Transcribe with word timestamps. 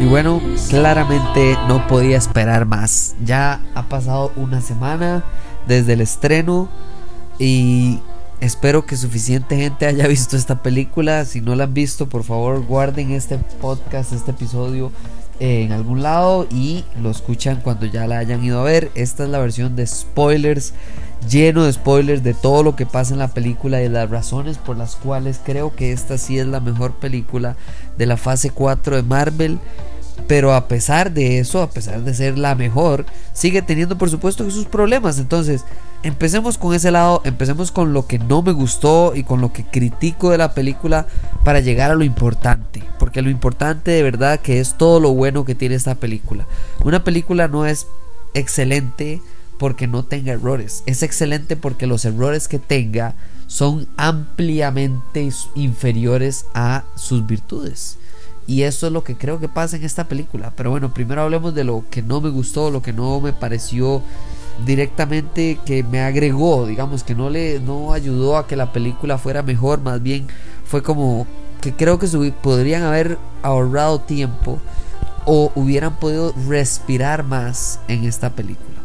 Y 0.00 0.06
bueno, 0.06 0.40
claramente 0.70 1.58
no 1.68 1.86
podía 1.86 2.16
esperar 2.16 2.64
más. 2.64 3.14
Ya 3.22 3.60
ha 3.74 3.82
pasado 3.90 4.32
una 4.34 4.62
semana 4.62 5.22
desde 5.68 5.92
el 5.92 6.00
estreno 6.00 6.70
y 7.38 8.00
espero 8.40 8.86
que 8.86 8.96
suficiente 8.96 9.58
gente 9.58 9.84
haya 9.84 10.06
visto 10.08 10.38
esta 10.38 10.62
película. 10.62 11.26
Si 11.26 11.42
no 11.42 11.54
la 11.54 11.64
han 11.64 11.74
visto, 11.74 12.08
por 12.08 12.24
favor 12.24 12.64
guarden 12.64 13.10
este 13.10 13.36
podcast, 13.36 14.14
este 14.14 14.30
episodio 14.30 14.90
en 15.38 15.72
algún 15.72 16.02
lado 16.02 16.46
y 16.50 16.84
lo 17.00 17.10
escuchan 17.10 17.60
cuando 17.62 17.86
ya 17.86 18.06
la 18.06 18.18
hayan 18.18 18.42
ido 18.44 18.60
a 18.60 18.64
ver. 18.64 18.90
Esta 18.94 19.24
es 19.24 19.30
la 19.30 19.38
versión 19.38 19.74
de 19.74 19.86
spoilers, 19.86 20.72
lleno 21.28 21.64
de 21.64 21.72
spoilers 21.74 22.22
de 22.22 22.32
todo 22.32 22.62
lo 22.62 22.74
que 22.74 22.86
pasa 22.86 23.12
en 23.12 23.18
la 23.18 23.28
película 23.28 23.82
y 23.82 23.88
las 23.90 24.08
razones 24.08 24.56
por 24.56 24.76
las 24.76 24.96
cuales 24.96 25.40
creo 25.44 25.74
que 25.74 25.92
esta 25.92 26.18
sí 26.18 26.38
es 26.38 26.46
la 26.46 26.60
mejor 26.60 26.94
película 26.94 27.56
de 27.98 28.06
la 28.06 28.16
fase 28.16 28.50
4 28.50 28.96
de 28.96 29.02
Marvel. 29.02 29.58
Pero 30.26 30.54
a 30.54 30.68
pesar 30.68 31.12
de 31.12 31.38
eso, 31.38 31.62
a 31.62 31.70
pesar 31.70 32.02
de 32.02 32.14
ser 32.14 32.38
la 32.38 32.54
mejor, 32.54 33.06
sigue 33.32 33.62
teniendo 33.62 33.98
por 33.98 34.10
supuesto 34.10 34.48
sus 34.50 34.66
problemas. 34.66 35.18
Entonces, 35.18 35.64
empecemos 36.02 36.58
con 36.58 36.74
ese 36.74 36.90
lado, 36.90 37.20
empecemos 37.24 37.72
con 37.72 37.92
lo 37.92 38.06
que 38.06 38.18
no 38.18 38.42
me 38.42 38.52
gustó 38.52 39.12
y 39.14 39.24
con 39.24 39.40
lo 39.40 39.52
que 39.52 39.64
critico 39.64 40.30
de 40.30 40.38
la 40.38 40.54
película 40.54 41.06
para 41.44 41.60
llegar 41.60 41.90
a 41.90 41.96
lo 41.96 42.04
importante. 42.04 42.82
Porque 42.98 43.22
lo 43.22 43.30
importante 43.30 43.90
de 43.90 44.02
verdad 44.02 44.40
que 44.40 44.60
es 44.60 44.76
todo 44.78 45.00
lo 45.00 45.12
bueno 45.12 45.44
que 45.44 45.54
tiene 45.54 45.74
esta 45.74 45.94
película. 45.94 46.46
Una 46.84 47.02
película 47.04 47.48
no 47.48 47.66
es 47.66 47.86
excelente 48.34 49.20
porque 49.58 49.86
no 49.86 50.04
tenga 50.04 50.32
errores. 50.32 50.82
Es 50.86 51.02
excelente 51.02 51.56
porque 51.56 51.86
los 51.86 52.04
errores 52.04 52.48
que 52.48 52.58
tenga 52.58 53.14
son 53.46 53.88
ampliamente 53.96 55.28
inferiores 55.54 56.46
a 56.54 56.84
sus 56.94 57.26
virtudes. 57.26 57.98
Y 58.50 58.64
eso 58.64 58.88
es 58.88 58.92
lo 58.92 59.04
que 59.04 59.14
creo 59.14 59.38
que 59.38 59.48
pasa 59.48 59.76
en 59.76 59.84
esta 59.84 60.08
película. 60.08 60.52
Pero 60.56 60.70
bueno, 60.70 60.92
primero 60.92 61.22
hablemos 61.22 61.54
de 61.54 61.62
lo 61.62 61.84
que 61.88 62.02
no 62.02 62.20
me 62.20 62.30
gustó, 62.30 62.72
lo 62.72 62.82
que 62.82 62.92
no 62.92 63.20
me 63.20 63.32
pareció 63.32 64.02
directamente 64.66 65.60
que 65.64 65.84
me 65.84 66.00
agregó, 66.00 66.66
digamos 66.66 67.04
que 67.04 67.14
no 67.14 67.30
le 67.30 67.60
no 67.60 67.92
ayudó 67.92 68.36
a 68.36 68.48
que 68.48 68.56
la 68.56 68.72
película 68.72 69.18
fuera 69.18 69.44
mejor, 69.44 69.80
más 69.82 70.02
bien 70.02 70.26
fue 70.64 70.82
como 70.82 71.28
que 71.60 71.74
creo 71.74 72.00
que 72.00 72.08
podrían 72.42 72.82
haber 72.82 73.18
ahorrado 73.44 74.00
tiempo 74.00 74.58
o 75.26 75.52
hubieran 75.54 76.00
podido 76.00 76.34
respirar 76.48 77.22
más 77.22 77.78
en 77.86 78.02
esta 78.02 78.30
película. 78.30 78.80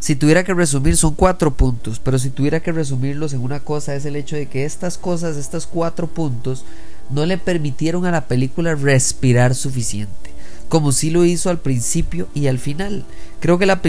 Si 0.00 0.16
tuviera 0.16 0.42
que 0.42 0.54
resumir 0.54 0.96
son 0.96 1.14
cuatro 1.14 1.52
puntos, 1.52 2.00
pero 2.00 2.18
si 2.18 2.30
tuviera 2.30 2.58
que 2.58 2.72
resumirlos 2.72 3.32
en 3.32 3.42
una 3.42 3.60
cosa 3.60 3.94
es 3.94 4.04
el 4.06 4.16
hecho 4.16 4.34
de 4.34 4.46
que 4.46 4.64
estas 4.64 4.98
cosas, 4.98 5.36
estos 5.36 5.68
cuatro 5.68 6.08
puntos, 6.08 6.64
no 7.10 7.26
le 7.26 7.38
permitieron 7.38 8.06
a 8.06 8.10
la 8.10 8.26
película 8.26 8.74
respirar 8.74 9.54
suficiente, 9.54 10.30
como 10.68 10.92
si 10.92 11.10
lo 11.10 11.24
hizo 11.24 11.50
al 11.50 11.58
principio 11.58 12.28
y 12.34 12.46
al 12.46 12.58
final. 12.58 13.04
Creo 13.40 13.58
que 13.58 13.66
la, 13.66 13.82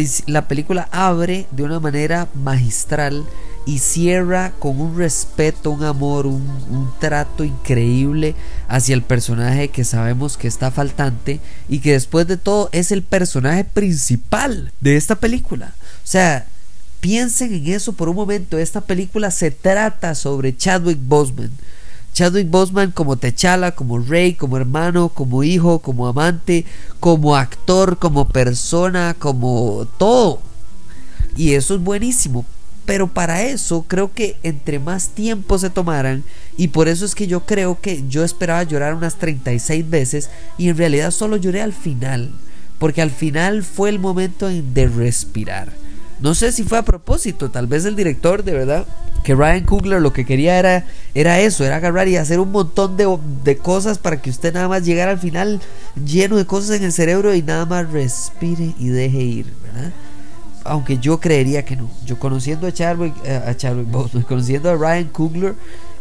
película 0.47 0.89
abre 0.91 1.45
de 1.51 1.63
una 1.63 1.79
manera 1.79 2.27
magistral 2.33 3.25
y 3.65 3.77
cierra 3.77 4.53
con 4.57 4.81
un 4.81 4.97
respeto, 4.97 5.69
un 5.69 5.83
amor, 5.83 6.25
un, 6.25 6.41
un, 6.71 6.89
trato 6.99 7.43
increíble 7.43 8.33
hacia 8.67 8.95
el 8.95 9.03
personaje 9.03 9.67
que 9.67 9.83
sabemos 9.83 10.35
que 10.35 10.47
está 10.47 10.71
faltante 10.71 11.39
y 11.69 11.79
que 11.79 11.91
después 11.91 12.27
de 12.27 12.37
todo 12.37 12.69
es 12.71 12.91
el 12.91 13.03
personaje 13.03 13.63
principal 13.63 14.71
de 14.81 14.97
esta 14.97 15.15
película. 15.15 15.75
O 16.03 16.07
sea, 16.07 16.47
piensen 17.01 17.53
en 17.53 17.67
eso 17.67 17.93
por 17.93 18.09
un 18.09 18.15
momento. 18.15 18.57
Esta 18.57 18.81
película 18.81 19.29
se 19.29 19.51
trata 19.51 20.15
sobre 20.15 20.55
Chadwick 20.57 20.99
Boseman 20.99 21.51
Chadwick 22.13 22.49
Boseman 22.49 22.91
como 22.91 23.15
T'Challa, 23.15 23.71
como 23.71 23.99
Rey, 23.99 24.33
como 24.33 24.57
hermano, 24.57 25.09
como 25.09 25.43
hijo, 25.43 25.79
como 25.79 26.07
amante, 26.07 26.65
como 26.99 27.35
actor, 27.35 27.97
como 27.97 28.27
persona, 28.27 29.15
como 29.17 29.87
todo. 29.97 30.41
Y 31.35 31.53
eso 31.53 31.75
es 31.75 31.81
buenísimo. 31.81 32.45
Pero 32.85 33.07
para 33.07 33.43
eso 33.43 33.85
creo 33.87 34.11
que 34.13 34.37
entre 34.43 34.79
más 34.79 35.09
tiempo 35.09 35.57
se 35.57 35.69
tomaran, 35.69 36.23
y 36.57 36.69
por 36.69 36.87
eso 36.87 37.05
es 37.05 37.15
que 37.15 37.27
yo 37.27 37.45
creo 37.45 37.79
que 37.79 38.03
yo 38.09 38.23
esperaba 38.23 38.63
llorar 38.63 38.95
unas 38.95 39.15
36 39.15 39.89
veces 39.89 40.29
y 40.57 40.69
en 40.69 40.77
realidad 40.77 41.11
solo 41.11 41.37
lloré 41.37 41.61
al 41.61 41.73
final. 41.73 42.31
Porque 42.79 43.01
al 43.01 43.11
final 43.11 43.63
fue 43.63 43.89
el 43.89 43.99
momento 43.99 44.47
de 44.47 44.87
respirar. 44.87 45.80
No 46.21 46.35
sé 46.35 46.51
si 46.51 46.63
fue 46.63 46.77
a 46.77 46.83
propósito, 46.83 47.49
tal 47.49 47.65
vez 47.65 47.83
el 47.85 47.95
director 47.95 48.43
de 48.43 48.53
verdad, 48.53 48.85
que 49.23 49.33
Ryan 49.33 49.65
Coogler 49.65 50.01
lo 50.01 50.13
que 50.13 50.25
quería 50.25 50.59
era, 50.59 50.85
era 51.15 51.39
eso, 51.39 51.65
era 51.65 51.77
agarrar 51.77 52.07
y 52.07 52.15
hacer 52.15 52.39
un 52.39 52.51
montón 52.51 52.95
de, 52.95 53.17
de 53.43 53.57
cosas 53.57 53.97
para 53.97 54.21
que 54.21 54.29
usted 54.29 54.53
nada 54.53 54.67
más 54.67 54.85
llegara 54.85 55.11
al 55.11 55.19
final 55.19 55.59
lleno 56.05 56.37
de 56.37 56.45
cosas 56.45 56.77
en 56.77 56.83
el 56.83 56.91
cerebro 56.91 57.33
y 57.33 57.41
nada 57.41 57.65
más 57.65 57.89
respire 57.91 58.75
y 58.77 58.89
deje 58.89 59.17
ir, 59.17 59.53
¿verdad? 59.63 59.91
Aunque 60.63 60.99
yo 60.99 61.19
creería 61.19 61.65
que 61.65 61.75
no. 61.75 61.89
Yo 62.05 62.19
conociendo 62.19 62.67
a 62.67 62.71
Charlie 62.71 63.13
eh, 63.25 63.41
a 63.43 63.55
Charlie 63.55 63.87
conociendo 64.27 64.69
a 64.69 64.75
Ryan 64.75 65.09
Coogler 65.09 65.55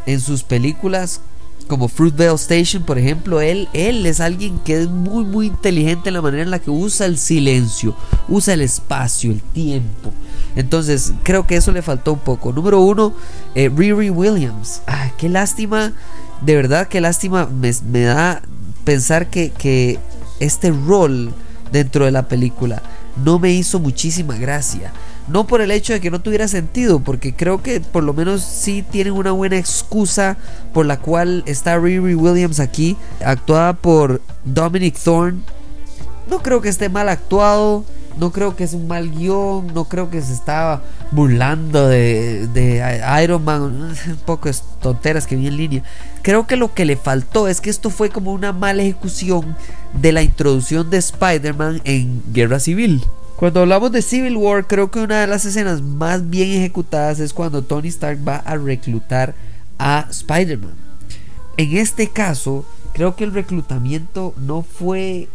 en 0.05 0.21
sus 0.21 0.43
películas 0.43 1.23
como 1.71 1.87
Fruitvale 1.87 2.35
Station, 2.35 2.83
por 2.83 2.99
ejemplo, 2.99 3.41
él, 3.41 3.69
él 3.73 4.05
es 4.05 4.19
alguien 4.19 4.59
que 4.59 4.83
es 4.83 4.89
muy, 4.89 5.25
muy 5.25 5.47
inteligente 5.47 6.09
en 6.09 6.15
la 6.15 6.21
manera 6.21 6.43
en 6.43 6.51
la 6.51 6.59
que 6.59 6.69
usa 6.69 7.07
el 7.07 7.17
silencio, 7.17 7.95
usa 8.29 8.55
el 8.55 8.61
espacio, 8.61 9.31
el 9.31 9.41
tiempo. 9.41 10.13
Entonces, 10.57 11.13
creo 11.23 11.47
que 11.47 11.55
eso 11.55 11.71
le 11.71 11.81
faltó 11.81 12.15
un 12.15 12.19
poco. 12.19 12.53
Número 12.53 12.81
uno, 12.81 13.15
eh, 13.55 13.69
Riri 13.69 14.11
Williams. 14.11 14.83
Ah, 14.89 15.13
qué 15.17 15.29
lástima, 15.29 15.93
de 16.41 16.57
verdad, 16.57 16.89
qué 16.89 17.01
lástima 17.01 17.47
me, 17.47 17.73
me 17.89 18.03
da 18.03 18.43
pensar 18.83 19.31
que, 19.31 19.51
que 19.51 20.01
este 20.41 20.73
rol 20.73 21.33
dentro 21.71 22.05
de 22.05 22.11
la 22.11 22.27
película 22.27 22.83
no 23.25 23.39
me 23.39 23.53
hizo 23.53 23.79
muchísima 23.79 24.37
gracia. 24.37 24.93
No 25.29 25.47
por 25.47 25.61
el 25.61 25.71
hecho 25.71 25.93
de 25.93 26.01
que 26.01 26.11
no 26.11 26.21
tuviera 26.21 26.49
sentido, 26.49 27.01
porque 27.01 27.35
creo 27.35 27.63
que 27.63 27.81
por 27.81 28.03
lo 28.03 28.13
menos 28.13 28.43
sí 28.43 28.83
tienen 28.83 29.13
una 29.13 29.33
buena 29.33 29.59
excusa 29.59 30.37
por 30.73 30.87
la 30.87 30.99
cual 30.99 31.45
está 31.47 31.79
Riri 31.79 32.15
Williams 32.15 32.59
aquí, 32.59 32.97
actuada 33.25 33.75
por 33.75 34.21
Dominic 34.45 34.99
Thorne. 34.99 35.41
No 36.29 36.41
creo 36.43 36.61
que 36.61 36.69
esté 36.69 36.89
mal 36.89 37.09
actuado, 37.09 37.85
no 38.19 38.33
creo 38.33 38.57
que 38.57 38.65
es 38.65 38.75
un 38.75 38.87
mal 38.87 39.11
guion, 39.11 39.69
no 39.73 39.85
creo 39.87 40.11
que 40.11 40.21
se 40.21 40.33
estaba 40.33 40.83
burlando 41.11 41.89
de, 41.89 43.03
Iron 43.23 43.45
Man, 43.45 43.95
un 44.07 44.17
poco 44.27 44.51
tonteras 44.81 45.27
que 45.27 45.37
vi 45.37 45.47
en 45.47 45.57
línea. 45.57 45.83
Creo 46.23 46.47
que 46.47 46.57
lo 46.57 46.75
que 46.75 46.85
le 46.85 46.97
faltó 46.97 47.49
es 47.49 47.61
que 47.61 47.71
esto 47.71 47.91
fue 47.91 48.11
como 48.11 48.33
una 48.33 48.53
mala 48.53 48.83
ejecución 48.83 49.57
de 49.95 50.13
la 50.13 50.23
introducción 50.23 50.91
de 50.91 50.99
Spider-Man 50.99 51.81
en 51.85 52.23
Guerra 52.33 52.61
Civil. 52.61 53.03
Cuando 53.41 53.61
hablamos 53.61 53.91
de 53.91 54.03
Civil 54.03 54.37
War, 54.37 54.67
creo 54.67 54.91
que 54.91 55.01
una 55.01 55.23
de 55.23 55.27
las 55.27 55.47
escenas 55.47 55.81
más 55.81 56.29
bien 56.29 56.51
ejecutadas 56.51 57.21
es 57.21 57.33
cuando 57.33 57.63
Tony 57.63 57.89
Stark 57.89 58.19
va 58.29 58.37
a 58.37 58.59
reclutar 58.59 59.35
a 59.79 60.07
Spider-Man. 60.11 60.75
En 61.57 61.79
este 61.79 62.09
caso, 62.09 62.67
creo 62.93 63.17
que 63.17 63.25
el 63.25 63.33
reclutamiento 63.33 64.35
no 64.37 64.61
fue 64.61 65.31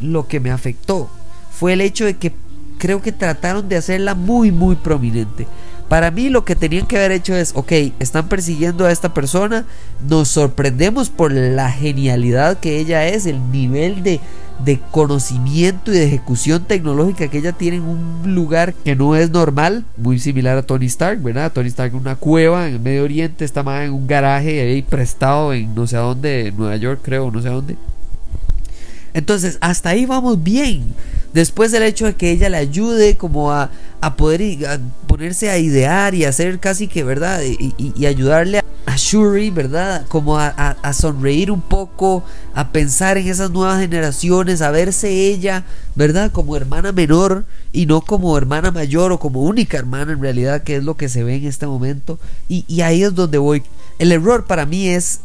lo 0.00 0.28
que 0.28 0.38
me 0.38 0.52
afectó. 0.52 1.10
Fue 1.50 1.72
el 1.72 1.80
hecho 1.80 2.04
de 2.04 2.16
que 2.16 2.32
creo 2.78 3.02
que 3.02 3.10
trataron 3.10 3.68
de 3.68 3.74
hacerla 3.74 4.14
muy, 4.14 4.52
muy 4.52 4.76
prominente. 4.76 5.48
Para 5.88 6.12
mí 6.12 6.28
lo 6.28 6.44
que 6.44 6.54
tenían 6.54 6.86
que 6.86 6.96
haber 6.96 7.10
hecho 7.10 7.34
es, 7.34 7.50
ok, 7.56 7.72
están 7.98 8.28
persiguiendo 8.28 8.86
a 8.86 8.92
esta 8.92 9.12
persona, 9.12 9.66
nos 10.08 10.28
sorprendemos 10.28 11.10
por 11.10 11.32
la 11.32 11.72
genialidad 11.72 12.60
que 12.60 12.78
ella 12.78 13.08
es, 13.08 13.26
el 13.26 13.50
nivel 13.50 14.04
de, 14.04 14.20
de 14.64 14.80
conocimiento 14.90 15.92
y 15.92 15.96
de 15.96 16.06
ejecución 16.06 16.64
tecnológica 16.64 17.28
que 17.28 17.38
ella 17.38 17.52
tiene 17.52 17.76
en 17.78 17.82
un 17.82 18.34
lugar 18.34 18.72
que 18.72 18.96
no 18.96 19.14
es 19.16 19.30
normal, 19.30 19.84
muy 19.96 20.18
similar 20.18 20.56
a 20.56 20.62
Tony 20.62 20.86
Stark, 20.86 21.22
¿verdad? 21.22 21.52
Tony 21.52 21.68
Stark 21.68 21.92
en 21.92 22.00
una 22.00 22.16
cueva 22.16 22.66
en 22.68 22.74
el 22.74 22.80
Medio 22.80 23.04
Oriente, 23.04 23.44
está 23.44 23.62
más 23.62 23.84
en 23.84 23.92
un 23.92 24.06
garaje 24.06 24.60
ahí 24.60 24.82
prestado 24.82 25.52
en 25.52 25.74
no 25.74 25.86
sé 25.86 25.96
a 25.96 26.00
dónde, 26.00 26.52
Nueva 26.56 26.76
York 26.76 27.00
creo, 27.02 27.30
no 27.30 27.42
sé 27.42 27.48
a 27.48 27.52
dónde. 27.52 27.76
Entonces, 29.12 29.58
hasta 29.60 29.90
ahí 29.90 30.06
vamos 30.06 30.42
bien. 30.42 30.94
Después 31.32 31.70
del 31.70 31.82
hecho 31.82 32.06
de 32.06 32.14
que 32.14 32.30
ella 32.30 32.48
le 32.48 32.56
ayude 32.56 33.16
como 33.16 33.52
a, 33.52 33.70
a 34.00 34.16
poder 34.16 34.40
ponerse 35.06 35.50
a 35.50 35.58
idear 35.58 36.14
y 36.14 36.24
hacer 36.24 36.58
casi 36.58 36.88
que, 36.88 37.04
¿verdad? 37.04 37.42
Y, 37.42 37.74
y 37.76 38.06
ayudarle 38.06 38.58
a 38.58 38.64
Shuri, 38.96 39.50
¿verdad? 39.50 40.06
Como 40.08 40.38
a, 40.38 40.48
a, 40.48 40.92
sonreír 40.92 41.50
un 41.50 41.62
poco, 41.62 42.22
a 42.54 42.70
pensar 42.70 43.18
en 43.18 43.28
esas 43.28 43.50
nuevas 43.50 43.80
generaciones, 43.80 44.62
a 44.62 44.70
verse 44.70 45.10
ella, 45.10 45.64
¿verdad? 45.94 46.30
Como 46.30 46.56
hermana 46.56 46.92
menor 46.92 47.44
y 47.72 47.86
no 47.86 48.02
como 48.02 48.36
hermana 48.36 48.70
mayor 48.70 49.12
o 49.12 49.18
como 49.18 49.42
única 49.42 49.78
hermana 49.78 50.12
en 50.12 50.20
realidad, 50.20 50.62
que 50.62 50.76
es 50.76 50.84
lo 50.84 50.96
que 50.96 51.08
se 51.08 51.24
ve 51.24 51.36
en 51.36 51.46
este 51.46 51.66
momento. 51.66 52.18
Y 52.48 52.80
ahí 52.82 53.02
es 53.02 53.14
donde 53.14 53.38
voy. 53.38 53.62
El 53.98 54.12
error 54.12 54.44
para 54.44 54.66
mí 54.66 54.88
es 54.88 55.20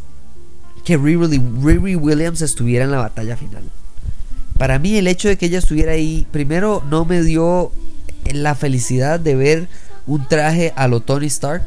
que 0.83 0.97
Riri 0.97 1.95
Williams 1.95 2.41
estuviera 2.41 2.85
en 2.85 2.91
la 2.91 2.99
batalla 2.99 3.37
final. 3.37 3.63
Para 4.57 4.79
mí 4.79 4.97
el 4.97 5.07
hecho 5.07 5.27
de 5.27 5.37
que 5.37 5.45
ella 5.45 5.59
estuviera 5.59 5.93
ahí, 5.93 6.27
primero 6.31 6.83
no 6.89 7.05
me 7.05 7.21
dio 7.23 7.71
la 8.31 8.55
felicidad 8.55 9.19
de 9.19 9.35
ver 9.35 9.69
un 10.05 10.27
traje 10.27 10.73
a 10.75 10.87
lo 10.87 11.01
Tony 11.01 11.27
Stark. 11.27 11.63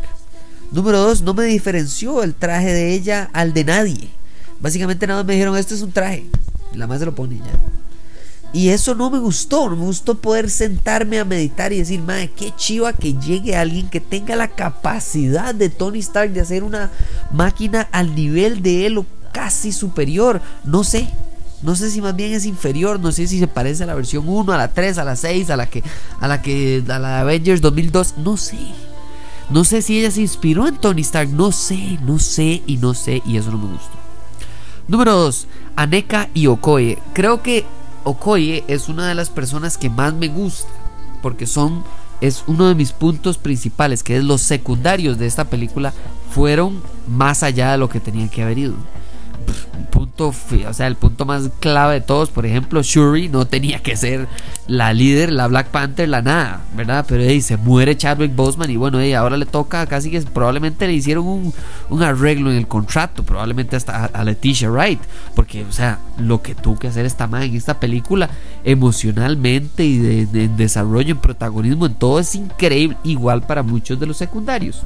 Número 0.73 0.99
dos, 0.99 1.21
no 1.23 1.35
me 1.35 1.45
diferenció 1.45 2.23
el 2.23 2.35
traje 2.35 2.73
de 2.73 2.95
ella 2.95 3.29
al 3.35 3.53
de 3.53 3.65
nadie. 3.65 4.09
Básicamente 4.61 5.07
nada 5.07 5.21
más 5.21 5.27
me 5.27 5.35
dijeron, 5.35 5.57
esto 5.57 5.75
es 5.75 5.83
un 5.83 5.93
traje. 5.93 6.25
La 6.75 6.87
más 6.87 6.99
se 6.99 7.05
lo 7.05 7.15
pone 7.15 7.37
ya. 7.37 7.53
Y 8.55 8.69
eso 8.69 8.95
no 8.95 9.11
me 9.11 9.19
gustó, 9.19 9.69
no 9.69 9.77
me 9.77 9.85
gustó 9.85 10.19
poder 10.19 10.51
sentarme 10.51 11.19
a 11.19 11.25
meditar 11.25 11.73
y 11.73 11.79
decir, 11.79 12.01
madre, 12.01 12.31
qué 12.35 12.55
chiva 12.57 12.93
que 12.93 13.15
llegue 13.15 13.57
alguien 13.57 13.89
que 13.89 14.01
tenga 14.01 14.37
la 14.37 14.49
capacidad 14.49 15.55
de 15.55 15.71
Tony 15.71 16.01
Stark 16.01 16.33
de 16.33 16.41
hacer 16.41 16.63
una 16.63 16.91
máquina 17.33 17.89
al 17.93 18.15
nivel 18.15 18.63
de 18.63 18.87
él 18.87 18.99
o 18.99 19.07
casi 19.33 19.73
superior. 19.73 20.43
No 20.65 20.85
sé, 20.85 21.09
no 21.63 21.77
sé 21.77 21.91
si 21.91 22.01
más 22.01 22.17
bien 22.17 22.33
es 22.33 22.45
inferior, 22.45 23.01
no 23.01 23.13
sé 23.13 23.27
si 23.27 23.39
se 23.39 23.47
parece 23.47 23.85
a 23.85 23.87
la 23.87 23.95
versión 23.95 24.29
1, 24.29 24.53
a 24.53 24.59
la 24.59 24.73
3, 24.73 24.99
a 24.99 25.05
la 25.05 25.17
6, 25.17 25.49
a 25.49 25.57
la 25.57 25.67
que 25.67 25.83
a 26.21 26.29
la 26.29 26.43
que 26.43 26.83
a 26.89 26.99
la 26.99 27.21
Avengers 27.21 27.61
2002, 27.61 28.15
no 28.19 28.37
sé. 28.37 28.59
No 29.51 29.65
sé 29.65 29.83
si 29.83 29.99
ella 29.99 30.11
se 30.11 30.21
inspiró 30.21 30.67
en 30.67 30.77
Tony 30.77 31.03
Stark, 31.03 31.31
no 31.31 31.53
sé, 31.53 31.99
no 32.03 32.19
sé 32.19 32.63
y 32.67 32.77
no 32.77 32.95
sé 32.95 33.23
y 33.27 33.37
eso 33.37 33.51
no 33.51 33.59
me 33.59 33.73
gustó. 33.73 33.91
Número 34.89 35.13
2, 35.17 35.47
Aneka 35.77 36.29
y 36.35 36.47
Okoye. 36.47 36.99
Creo 37.13 37.43
que 37.43 37.65
Okoye 38.05 38.65
es 38.69 38.89
una 38.89 39.09
de 39.09 39.15
las 39.15 39.31
personas 39.31 39.79
que 39.79 39.91
más 39.91 40.15
me 40.15 40.29
gusta 40.29 40.71
porque 41.23 41.47
son 41.47 41.85
es 42.21 42.45
uno 42.47 42.69
de 42.69 42.77
mis 42.77 42.93
puntos 42.93 43.37
principales, 43.37 44.03
que 44.03 44.17
es 44.17 44.25
los 44.25 44.43
secundarios 44.43 45.19
de 45.19 45.27
esta 45.27 45.45
película 45.45 45.93
fueron 46.31 46.81
más 47.09 47.43
allá 47.43 47.73
de 47.73 47.79
lo 47.79 47.89
que 47.89 48.01
tenían 48.01 48.29
que 48.29 48.43
haber 48.43 48.59
ido 48.59 48.75
punto, 49.91 50.29
o 50.29 50.73
sea, 50.73 50.87
el 50.87 50.97
punto 50.97 51.25
más 51.25 51.51
clave 51.61 51.95
de 51.95 52.01
todos, 52.01 52.31
por 52.31 52.47
ejemplo, 52.47 52.83
Shuri 52.83 53.29
no 53.29 53.47
tenía 53.47 53.81
que 53.81 53.97
ser 53.97 54.27
la 54.67 54.93
líder, 54.93 55.33
la 55.33 55.47
Black 55.47 55.69
Panther, 55.69 56.09
la 56.09 56.23
nada, 56.23 56.63
¿verdad? 56.77 57.05
Pero 57.09 57.23
ahí 57.23 57.41
se 57.41 57.57
muere 57.57 57.97
Chadwick 57.97 58.35
Boseman 58.35 58.71
y 58.71 58.77
bueno, 58.77 58.99
ahora 59.17 59.37
le 59.37 59.47
toca, 59.47 59.87
casi 59.87 60.11
que 60.11 60.21
probablemente 60.23 60.87
le 60.87 60.95
hicieron 60.95 61.53
un, 61.91 62.03
arreglo 62.03 62.51
en 62.51 62.57
el 62.57 62.67
contrato, 62.67 63.23
probablemente 63.23 63.77
hasta 63.77 64.07
a, 64.07 64.25
Leticia 64.25 64.71
Wright, 64.71 65.01
porque, 65.35 65.65
o 65.65 65.73
sea, 65.73 65.99
lo 66.19 66.43
que 66.43 66.55
tuvo 66.55 66.79
que 66.79 66.89
hacer 66.89 67.07
esta 67.07 67.27
madre 67.27 67.47
en 67.47 67.57
esta 67.57 67.79
película, 67.79 68.31
emocionalmente 68.65 69.85
y 69.85 69.99
de 69.99 70.49
desarrollo, 70.49 71.13
en 71.13 71.21
protagonismo, 71.21 71.87
en 71.87 71.95
todo 71.95 72.19
es 72.19 72.35
increíble, 72.35 72.97
igual 73.05 73.43
para 73.43 73.63
muchos 73.63 74.01
de 74.01 74.07
los 74.07 74.17
secundarios. 74.17 74.83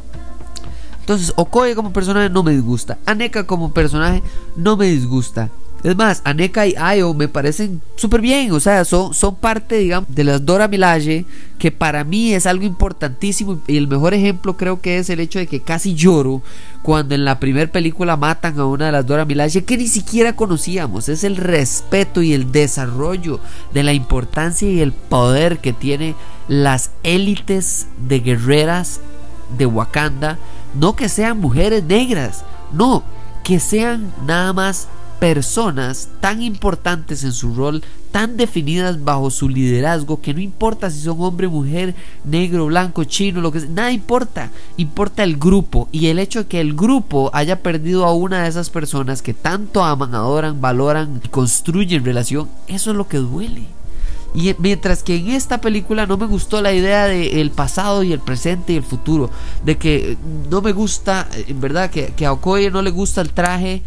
Entonces, 1.07 1.33
Okoye 1.37 1.77
como 1.77 1.93
personaje 1.93 2.29
no 2.29 2.43
me 2.43 2.51
disgusta. 2.51 2.99
Aneka 3.07 3.47
como 3.47 3.73
personaje 3.73 4.25
no 4.57 4.77
me 4.77 4.87
disgusta. 4.87 5.51
Es 5.85 5.95
más, 5.95 6.21
Aneka 6.25 6.67
y 6.67 6.75
Ayo 6.77 7.15
me 7.15 7.29
parecen 7.29 7.81
súper 7.95 8.21
bien, 8.21 8.51
o 8.51 8.59
sea, 8.59 8.85
son, 8.85 9.15
son 9.15 9.37
parte, 9.37 9.77
digamos, 9.77 10.13
de 10.13 10.25
las 10.25 10.45
Dora 10.45 10.67
Milaje, 10.67 11.25
que 11.61 11.71
para 11.71 12.03
mí 12.03 12.35
es 12.35 12.45
algo 12.47 12.65
importantísimo. 12.65 13.61
Y 13.69 13.77
el 13.77 13.87
mejor 13.87 14.15
ejemplo 14.15 14.57
creo 14.57 14.81
que 14.81 14.99
es 14.99 15.09
el 15.09 15.21
hecho 15.21 15.39
de 15.39 15.47
que 15.47 15.61
casi 15.61 15.95
lloro 15.95 16.43
cuando 16.83 17.15
en 17.15 17.25
la 17.25 17.39
primera 17.39 17.71
película 17.71 18.17
matan 18.17 18.59
a 18.59 18.67
una 18.67 18.87
de 18.87 18.93
las 18.93 19.07
Dora 19.07 19.25
Milaje 19.25 19.63
que 19.63 19.77
ni 19.77 19.87
siquiera 19.87 20.35
conocíamos. 20.35 21.09
Es 21.09 21.23
el 21.23 21.37
respeto 21.37 22.21
y 22.21 22.33
el 22.33 22.51
desarrollo 22.51 23.39
de 23.73 23.85
la 23.85 23.93
importancia 23.93 24.69
y 24.69 24.81
el 24.81 24.91
poder 24.91 25.59
que 25.59 25.73
tiene 25.73 26.17
las 26.49 26.91
élites 27.05 27.87
de 28.09 28.19
guerreras 28.19 29.01
de 29.57 29.67
Wakanda 29.67 30.41
no 30.79 30.97
que 30.97 31.09
sean 31.09 31.41
mujeres 31.41 31.85
negras, 31.85 32.45
no, 32.73 33.03
que 33.43 33.61
sean 33.61 34.13
nada 34.27 34.53
más 34.53 34.89
personas 35.19 36.09
tan 36.21 36.43
importantes 36.43 37.25
en 37.25 37.33
su 37.33 37.55
rol, 37.55 37.83
tan 38.11 38.37
definidas 38.37 39.03
bajo 39.03 39.31
su 39.31 39.49
liderazgo, 39.49 40.21
que 40.21 40.35
no 40.35 40.41
importa 40.41 40.91
si 40.91 41.01
son 41.01 41.21
hombre, 41.21 41.49
mujer, 41.49 41.95
negro, 42.25 42.67
blanco, 42.67 43.05
chino, 43.05 43.41
lo 43.41 43.53
que 43.53 43.61
sea, 43.61 43.71
nada 43.71 43.93
importa, 43.93 44.51
importa 44.77 45.23
el 45.23 45.37
grupo 45.37 45.89
y 45.93 46.07
el 46.07 46.19
hecho 46.19 46.41
de 46.41 46.49
que 46.49 46.61
el 46.61 46.75
grupo 46.75 47.31
haya 47.33 47.63
perdido 47.63 48.05
a 48.05 48.15
una 48.15 48.43
de 48.43 48.49
esas 48.49 48.71
personas 48.71 49.23
que 49.23 49.35
tanto 49.35 49.85
aman, 49.85 50.15
adoran, 50.15 50.61
valoran 50.61 51.21
y 51.25 51.29
construyen 51.29 52.05
relación, 52.05 52.49
eso 52.69 52.91
es 52.91 52.97
lo 52.97 53.09
que 53.09 53.19
duele. 53.19 53.76
Y 54.37 54.55
mientras 54.59 55.03
que 55.03 55.17
en 55.17 55.31
esta 55.31 55.63
película 55.63 56.07
no 56.07 56.19
me 56.19 56.27
gustó 56.27 56.61
la 56.61 56.75
idea 56.75 57.07
del 57.07 57.39
el 57.39 57.51
pasado 57.51 58.03
y 58.03 58.13
el 58.13 58.21
presente 58.21 58.75
y 58.75 58.77
el 58.77 58.83
futuro. 58.83 59.31
De 59.65 59.79
que 59.79 60.19
no 60.51 60.61
me 60.61 60.73
gusta, 60.73 61.27
en 61.35 61.59
verdad, 61.59 61.89
que, 61.89 62.09
que 62.09 62.27
a 62.27 62.33
Okoye 62.33 62.71
no 62.71 62.83
le 62.83 62.91
gusta 62.91 63.23
el 63.23 63.31
traje 63.31 63.83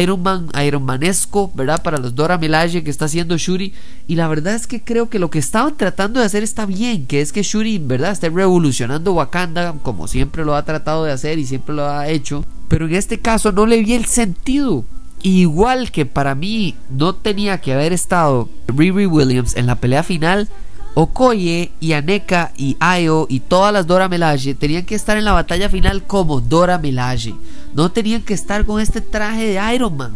Iron 0.00 0.22
Man, 0.22 0.48
Iron 0.64 0.84
Manesco, 0.84 1.50
¿verdad? 1.54 1.82
Para 1.82 1.98
los 1.98 2.14
Dora 2.14 2.38
Milaje 2.38 2.84
que 2.84 2.90
está 2.90 3.06
haciendo 3.06 3.36
Shuri. 3.36 3.72
Y 4.06 4.16
la 4.16 4.28
verdad 4.28 4.54
es 4.54 4.66
que 4.66 4.82
creo 4.82 5.08
que 5.08 5.18
lo 5.18 5.30
que 5.30 5.38
estaban 5.38 5.76
tratando 5.76 6.20
de 6.20 6.26
hacer 6.26 6.42
está 6.42 6.66
bien. 6.66 7.06
Que 7.06 7.20
es 7.20 7.32
que 7.32 7.42
Shuri, 7.42 7.78
¿verdad? 7.78 8.12
Esté 8.12 8.30
revolucionando 8.30 9.12
Wakanda 9.12 9.74
como 9.82 10.06
siempre 10.06 10.44
lo 10.44 10.54
ha 10.54 10.64
tratado 10.64 11.04
de 11.04 11.12
hacer 11.12 11.38
y 11.38 11.46
siempre 11.46 11.74
lo 11.74 11.88
ha 11.88 12.08
hecho. 12.08 12.44
Pero 12.68 12.86
en 12.86 12.94
este 12.94 13.20
caso 13.20 13.52
no 13.52 13.66
le 13.66 13.82
vi 13.82 13.94
el 13.94 14.06
sentido. 14.06 14.84
Igual 15.24 15.90
que 15.90 16.04
para 16.04 16.34
mí 16.34 16.74
no 16.90 17.14
tenía 17.14 17.58
que 17.58 17.72
haber 17.72 17.94
estado 17.94 18.50
Riri 18.68 19.06
Williams 19.06 19.56
en 19.56 19.64
la 19.66 19.76
pelea 19.76 20.02
final, 20.02 20.50
Okoye 20.92 21.72
y 21.80 21.94
Aneka 21.94 22.52
y 22.58 22.76
Ayo 22.78 23.26
y 23.30 23.40
todas 23.40 23.72
las 23.72 23.86
Dora 23.86 24.10
Milaje 24.10 24.54
tenían 24.54 24.84
que 24.84 24.94
estar 24.94 25.16
en 25.16 25.24
la 25.24 25.32
batalla 25.32 25.70
final 25.70 26.02
como 26.02 26.42
Dora 26.42 26.76
Milaje. 26.76 27.34
No 27.74 27.90
tenían 27.90 28.20
que 28.20 28.34
estar 28.34 28.66
con 28.66 28.82
este 28.82 29.00
traje 29.00 29.46
de 29.46 29.74
Iron 29.74 29.96
Man. 29.96 30.14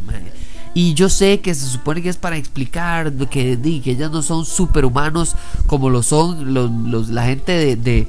Y 0.74 0.92
yo 0.92 1.08
sé 1.08 1.40
que 1.40 1.54
se 1.54 1.66
supone 1.66 2.02
que 2.02 2.10
es 2.10 2.18
para 2.18 2.36
explicar 2.36 3.10
que, 3.30 3.58
que 3.82 3.90
ellas 3.90 4.10
no 4.10 4.20
son 4.20 4.44
superhumanos 4.44 5.36
como 5.66 5.88
lo 5.88 6.02
son 6.02 6.52
los, 6.52 7.08
la 7.08 7.24
gente 7.24 7.76
de 7.76 8.06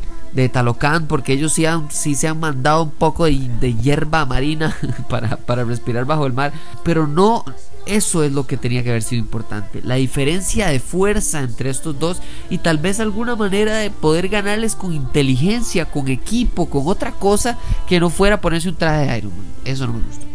Talocan 0.51 1.07
porque 1.07 1.33
ellos 1.33 1.53
sí, 1.53 1.65
han, 1.65 1.89
sí 1.91 2.15
se 2.15 2.27
han 2.27 2.39
mandado 2.39 2.83
un 2.83 2.91
poco 2.91 3.25
de, 3.25 3.75
hierba 3.81 4.25
marina 4.25 4.75
para, 5.09 5.37
para, 5.37 5.63
respirar 5.63 6.05
bajo 6.05 6.25
el 6.25 6.33
mar, 6.33 6.53
pero 6.83 7.07
no 7.07 7.43
eso 7.85 8.23
es 8.23 8.31
lo 8.31 8.45
que 8.45 8.57
tenía 8.57 8.83
que 8.83 8.89
haber 8.89 9.01
sido 9.01 9.19
importante, 9.19 9.81
la 9.83 9.95
diferencia 9.95 10.67
de 10.67 10.79
fuerza 10.79 11.39
entre 11.39 11.71
estos 11.71 11.97
dos 11.97 12.21
y 12.49 12.59
tal 12.59 12.77
vez 12.77 12.99
alguna 12.99 13.35
manera 13.35 13.77
de 13.77 13.89
poder 13.89 14.29
ganarles 14.29 14.75
con 14.75 14.93
inteligencia, 14.93 15.85
con 15.85 16.07
equipo, 16.07 16.69
con 16.69 16.87
otra 16.87 17.11
cosa 17.11 17.57
que 17.87 17.99
no 17.99 18.09
fuera 18.09 18.41
ponerse 18.41 18.69
un 18.69 18.75
traje 18.75 19.07
de 19.07 19.17
Iron 19.17 19.35
Man, 19.35 19.47
eso 19.65 19.87
no 19.87 19.93
me 19.93 20.01
gustó. 20.01 20.25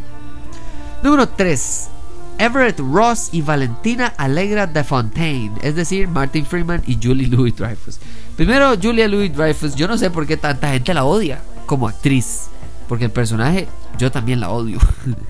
Número 1.02 1.28
3. 1.28 1.90
Everett 2.38 2.80
Ross 2.80 3.28
y 3.32 3.42
Valentina 3.42 4.12
Allegra 4.16 4.66
de 4.66 4.84
Fontaine, 4.84 5.52
es 5.62 5.74
decir, 5.74 6.08
Martin 6.08 6.44
Freeman 6.44 6.82
y 6.86 6.98
Julie 7.02 7.28
Louis 7.28 7.54
Dreyfus. 7.56 7.98
Primero, 8.36 8.74
Julia 8.80 9.08
Louis 9.08 9.34
Dreyfus, 9.34 9.74
yo 9.74 9.86
no 9.86 9.96
sé 9.96 10.10
por 10.10 10.26
qué 10.26 10.36
tanta 10.36 10.72
gente 10.72 10.94
la 10.94 11.04
odia 11.04 11.40
como 11.66 11.88
actriz, 11.88 12.48
porque 12.88 13.06
el 13.06 13.10
personaje 13.10 13.68
yo 13.98 14.10
también 14.10 14.40
la 14.40 14.50
odio, 14.50 14.78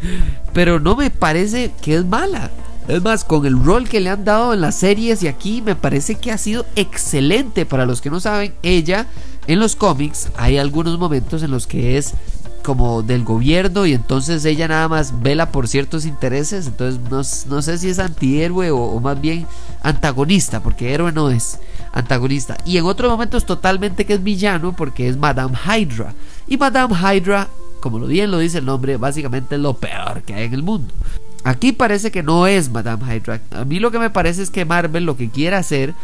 pero 0.53 0.81
no 0.81 0.97
me 0.97 1.11
parece 1.11 1.73
que 1.83 1.97
es 1.97 2.05
mala. 2.05 2.51
Es 2.87 3.03
más, 3.03 3.25
con 3.25 3.47
el 3.47 3.63
rol 3.65 3.89
que 3.89 4.01
le 4.01 4.11
han 4.11 4.27
dado 4.27 4.53
en 4.53 4.61
las 4.61 4.75
series 4.75 5.23
y 5.23 5.29
aquí 5.29 5.63
me 5.63 5.75
parece 5.75 6.17
que 6.17 6.31
ha 6.31 6.37
sido 6.37 6.67
excelente. 6.77 7.65
Para 7.65 7.87
los 7.87 8.03
que 8.03 8.11
no 8.11 8.21
saben, 8.21 8.53
ella 8.63 9.07
en 9.47 9.59
los 9.59 9.75
cómics 9.75 10.29
hay 10.37 10.59
algunos 10.59 10.99
momentos 10.99 11.43
en 11.43 11.51
los 11.51 11.67
que 11.67 11.97
es 11.97 12.13
como 12.65 13.03
del 13.03 13.25
gobierno 13.25 13.85
y 13.85 13.93
entonces 13.93 14.45
ella 14.47 14.67
nada 14.67 14.89
más 14.89 15.21
vela 15.21 15.53
por 15.53 15.69
ciertos 15.69 16.07
intereses, 16.07 16.67
entonces 16.67 17.47
no, 17.47 17.63
sé 17.63 17.79
si 17.79 17.91
es 17.91 17.99
antihéroe 17.99 18.71
o, 18.71 18.79
o, 18.79 19.01
más 19.01 19.21
bien 19.21 19.47
antagonista, 19.83 20.61
porque 20.61 20.95
héroe 20.95 21.13
no 21.13 21.31
es 21.31 21.61
antagonista. 21.93 22.57
Y 22.65 22.79
en 22.79 22.87
otros 22.87 23.11
momentos 23.13 23.45
totalmente 23.45 24.07
que 24.07 24.15
es 24.15 24.23
villano 24.25 24.75
porque 24.75 25.09
es 25.09 25.17
Madame 25.19 25.57
Hydra. 25.57 26.15
Y 26.49 26.57
Madame 26.57 26.95
Hydra, 26.95 27.49
como 27.81 27.99
lo 27.99 28.07
bien 28.07 28.31
lo 28.31 28.39
dice 28.39 28.59
el 28.59 28.65
nombre, 28.65 28.97
básicamente 28.97 29.57
es 29.57 29.61
lo 29.61 29.75
peor 29.75 30.23
que 30.23 30.35
hay 30.35 30.45
en 30.45 30.55
el 30.55 30.63
mundo. 30.63 30.93
Aquí 31.45 31.73
parece 31.73 32.11
que 32.11 32.23
no 32.23 32.47
es 32.47 32.71
Madame 32.71 33.05
Hydra. 33.15 33.43
A 33.51 33.67
mí 33.67 33.79
lo 33.79 33.91
que 33.91 33.99
me 33.99 34.09
parece 34.09 34.43
es 34.43 34.51
que 34.51 34.65
Marvel 34.65 35.05
lo 35.05 35.19
que 35.19 35.29
quiere 35.29 35.57
hacer 35.57 35.95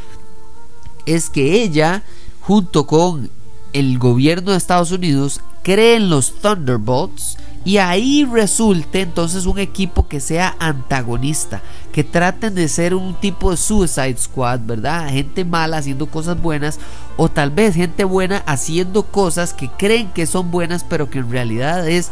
es 1.06 1.30
que 1.30 1.62
ella, 1.62 2.02
junto 2.40 2.86
con 2.86 3.30
el 3.72 3.98
gobierno 3.98 4.52
de 4.52 4.56
Estados 4.56 4.92
Unidos, 4.92 5.40
creen 5.62 6.10
los 6.10 6.34
Thunderbolts 6.40 7.36
y 7.64 7.76
ahí 7.76 8.24
resulte 8.24 9.02
entonces 9.02 9.44
un 9.44 9.58
equipo 9.58 10.08
que 10.08 10.20
sea 10.20 10.56
antagonista, 10.58 11.62
que 11.92 12.04
traten 12.04 12.54
de 12.54 12.68
ser 12.68 12.94
un 12.94 13.14
tipo 13.14 13.50
de 13.50 13.58
Suicide 13.58 14.16
Squad, 14.16 14.60
¿verdad? 14.60 15.10
Gente 15.10 15.44
mala 15.44 15.76
haciendo 15.76 16.06
cosas 16.06 16.40
buenas 16.40 16.78
o 17.16 17.28
tal 17.28 17.50
vez 17.50 17.74
gente 17.74 18.04
buena 18.04 18.38
haciendo 18.46 19.02
cosas 19.02 19.52
que 19.52 19.68
creen 19.68 20.10
que 20.12 20.26
son 20.26 20.50
buenas 20.50 20.84
pero 20.84 21.10
que 21.10 21.18
en 21.18 21.30
realidad 21.30 21.86
es 21.86 22.10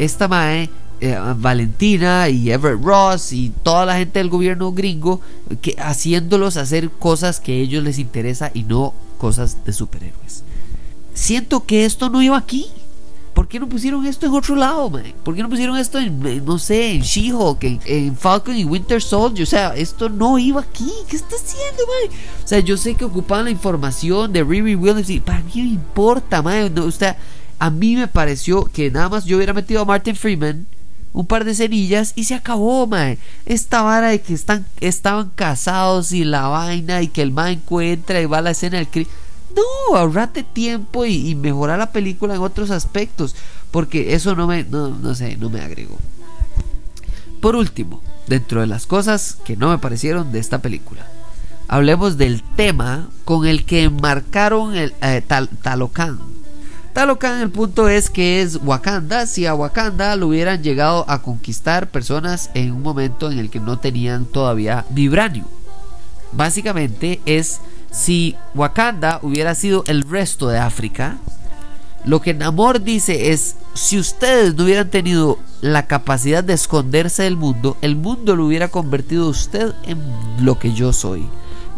esta 0.00 0.26
mae 0.26 0.68
eh, 1.00 1.16
Valentina 1.36 2.28
y 2.28 2.50
Everett 2.50 2.82
Ross 2.82 3.32
y 3.32 3.50
toda 3.62 3.86
la 3.86 3.96
gente 3.96 4.18
del 4.18 4.30
gobierno 4.30 4.72
gringo 4.72 5.20
que 5.62 5.76
haciéndolos 5.78 6.56
hacer 6.56 6.90
cosas 6.90 7.38
que 7.38 7.52
a 7.52 7.56
ellos 7.56 7.84
les 7.84 8.00
interesa 8.00 8.50
y 8.52 8.64
no 8.64 8.94
cosas 9.16 9.64
de 9.64 9.72
superhéroes. 9.72 10.42
Siento 11.18 11.66
que 11.66 11.84
esto 11.84 12.08
no 12.08 12.22
iba 12.22 12.38
aquí. 12.38 12.68
¿Por 13.34 13.48
qué 13.48 13.58
no 13.58 13.68
pusieron 13.68 14.06
esto 14.06 14.26
en 14.26 14.32
otro 14.32 14.54
lado, 14.54 14.88
man? 14.88 15.02
¿Por 15.24 15.34
qué 15.34 15.42
no 15.42 15.48
pusieron 15.48 15.76
esto 15.76 15.98
en, 15.98 16.44
no 16.44 16.58
sé, 16.58 16.92
en 16.92 17.02
She-Hulk, 17.02 17.82
en, 17.84 18.16
Falcon 18.16 18.56
y 18.56 18.64
Winter 18.64 19.02
Soldier? 19.02 19.42
O 19.42 19.46
sea, 19.46 19.74
esto 19.74 20.08
no 20.08 20.38
iba 20.38 20.60
aquí. 20.60 20.90
¿Qué 21.08 21.16
está 21.16 21.34
haciendo, 21.34 21.82
man? 21.86 22.18
O 22.44 22.46
sea, 22.46 22.60
yo 22.60 22.76
sé 22.76 22.94
que 22.94 23.04
ocupaban 23.04 23.46
la 23.46 23.50
información 23.50 24.32
de 24.32 24.44
Riri 24.44 24.76
Williams 24.76 25.10
y 25.10 25.18
para 25.18 25.40
mí 25.40 25.50
no 25.56 25.64
importa, 25.64 26.40
man. 26.40 26.78
o 26.78 26.90
sea, 26.92 27.16
a 27.58 27.68
mí 27.68 27.96
me 27.96 28.06
pareció 28.06 28.64
que 28.64 28.90
nada 28.90 29.08
más 29.08 29.24
yo 29.24 29.36
hubiera 29.36 29.52
metido 29.52 29.82
a 29.82 29.84
Martin 29.84 30.14
Freeman 30.14 30.66
un 31.12 31.26
par 31.26 31.44
de 31.44 31.54
cerillas 31.54 32.12
y 32.14 32.24
se 32.24 32.36
acabó, 32.36 32.86
mae. 32.86 33.18
Esta 33.44 33.82
vara 33.82 34.10
de 34.10 34.20
que 34.20 34.34
están, 34.34 34.66
estaban 34.80 35.30
casados 35.34 36.12
y 36.12 36.22
la 36.22 36.46
vaina 36.46 37.02
y 37.02 37.08
que 37.08 37.22
el 37.22 37.32
mae 37.32 37.54
encuentra 37.54 38.20
y 38.20 38.26
va 38.26 38.38
a 38.38 38.42
la 38.42 38.52
escena 38.52 38.78
del 38.78 38.88
crimen. 38.88 39.12
No, 39.54 39.96
ahorrate 39.96 40.42
tiempo 40.42 41.04
y, 41.04 41.34
mejorar 41.34 41.78
la 41.78 41.92
película 41.92 42.34
en 42.34 42.40
otros 42.40 42.70
aspectos. 42.70 43.34
Porque 43.70 44.14
eso 44.14 44.34
no 44.34 44.46
me, 44.46 44.64
no, 44.64 44.88
no 44.88 45.14
sé, 45.14 45.36
no 45.36 45.50
me 45.50 45.60
agregó. 45.60 45.98
Por 47.40 47.56
último, 47.56 48.02
dentro 48.26 48.60
de 48.60 48.66
las 48.66 48.86
cosas 48.86 49.38
que 49.44 49.56
no 49.56 49.68
me 49.68 49.78
parecieron 49.78 50.32
de 50.32 50.38
esta 50.38 50.60
película, 50.60 51.06
hablemos 51.68 52.16
del 52.16 52.42
tema 52.56 53.08
con 53.24 53.46
el 53.46 53.64
que 53.64 53.84
enmarcaron 53.84 54.74
el 54.74 54.94
eh, 55.02 55.22
Talocan 55.62 56.18
Talocan 56.98 57.40
el 57.42 57.50
punto 57.50 57.88
es 57.88 58.10
que 58.10 58.42
es 58.42 58.56
Wakanda. 58.56 59.26
Si 59.26 59.46
a 59.46 59.54
Wakanda 59.54 60.16
lo 60.16 60.26
hubieran 60.26 60.64
llegado 60.64 61.04
a 61.08 61.22
conquistar 61.22 61.90
personas 61.90 62.50
en 62.54 62.72
un 62.72 62.82
momento 62.82 63.30
en 63.30 63.38
el 63.38 63.50
que 63.50 63.60
no 63.60 63.78
tenían 63.78 64.24
todavía 64.24 64.84
vibranio. 64.90 65.44
Básicamente 66.32 67.20
es 67.24 67.60
si 67.90 68.36
Wakanda 68.54 69.20
hubiera 69.22 69.54
sido 69.54 69.84
el 69.86 70.02
resto 70.08 70.48
de 70.48 70.58
África. 70.58 71.18
Lo 72.04 72.20
que 72.20 72.34
Namor 72.34 72.82
dice 72.82 73.32
es, 73.32 73.56
si 73.74 73.98
ustedes 73.98 74.54
no 74.54 74.64
hubieran 74.64 74.90
tenido 74.90 75.38
la 75.60 75.86
capacidad 75.86 76.44
de 76.44 76.54
esconderse 76.54 77.24
del 77.24 77.36
mundo, 77.36 77.76
el 77.82 77.96
mundo 77.96 78.36
lo 78.36 78.46
hubiera 78.46 78.68
convertido 78.68 79.26
a 79.26 79.30
usted 79.30 79.74
en 79.84 79.98
lo 80.40 80.58
que 80.58 80.72
yo 80.72 80.92
soy 80.92 81.28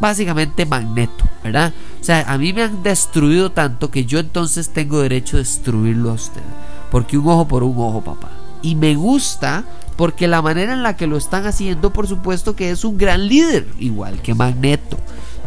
básicamente 0.00 0.66
Magneto, 0.66 1.24
¿verdad? 1.44 1.72
O 2.00 2.04
sea, 2.04 2.24
a 2.26 2.38
mí 2.38 2.52
me 2.52 2.62
han 2.62 2.82
destruido 2.82 3.52
tanto 3.52 3.90
que 3.90 4.06
yo 4.06 4.18
entonces 4.18 4.70
tengo 4.70 5.00
derecho 5.00 5.36
a 5.36 5.40
destruirlo 5.40 6.10
a 6.10 6.14
usted. 6.14 6.42
Porque 6.90 7.18
un 7.18 7.28
ojo 7.28 7.46
por 7.46 7.62
un 7.62 7.78
ojo, 7.78 8.00
papá. 8.00 8.30
Y 8.62 8.74
me 8.74 8.96
gusta 8.96 9.64
porque 9.96 10.26
la 10.26 10.42
manera 10.42 10.72
en 10.72 10.82
la 10.82 10.96
que 10.96 11.06
lo 11.06 11.18
están 11.18 11.46
haciendo, 11.46 11.92
por 11.92 12.08
supuesto 12.08 12.56
que 12.56 12.70
es 12.70 12.84
un 12.84 12.96
gran 12.96 13.28
líder, 13.28 13.68
igual 13.78 14.22
que 14.22 14.34
Magneto. 14.34 14.96